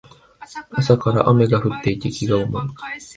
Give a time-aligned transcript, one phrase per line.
[0.75, 2.67] 朝から雨が降っていて気が重い